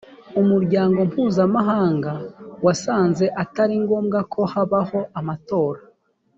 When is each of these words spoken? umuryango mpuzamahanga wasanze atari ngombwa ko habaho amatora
umuryango 0.41 0.99
mpuzamahanga 1.09 2.11
wasanze 2.65 3.25
atari 3.43 3.75
ngombwa 3.83 4.19
ko 4.33 4.41
habaho 4.53 4.99
amatora 5.19 5.81